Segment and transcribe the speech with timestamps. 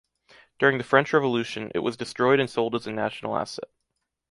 [0.57, 3.69] During the French Revolution, it was destroyed and sold as a national asset.